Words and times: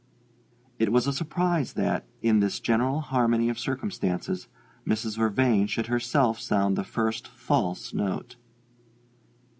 It 0.79 0.91
was 0.91 1.05
a 1.05 1.13
surprise 1.13 1.73
that, 1.73 2.07
in 2.23 2.39
this 2.39 2.59
general 2.59 3.01
harmony 3.01 3.49
of 3.49 3.59
circumstances, 3.59 4.47
Mrs. 4.83 5.15
Vervain 5.15 5.67
should 5.67 5.85
herself 5.85 6.39
sound 6.39 6.75
the 6.75 6.83
first 6.83 7.27
false 7.27 7.93
note. 7.93 8.35